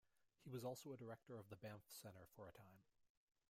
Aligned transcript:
He 0.43 0.49
was 0.49 0.65
also 0.65 0.91
a 0.93 0.97
director 0.97 1.37
of 1.37 1.47
the 1.49 1.55
Banff 1.57 1.83
Centre 1.91 2.25
for 2.35 2.49
a 2.49 2.53
time. 2.53 2.81